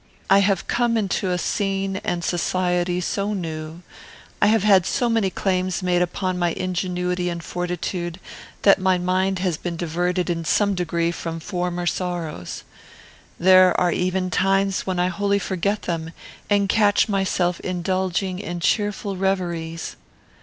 [0.31, 3.83] I have come into a scene and society so new,
[4.41, 8.19] I have had so many claims made upon my ingenuity and fortitude,
[8.63, 12.63] that my mind has been diverted in some degree from former sorrows.
[13.39, 16.13] There are even times when I wholly forget them,
[16.49, 19.97] and catch myself indulging in cheerful reveries.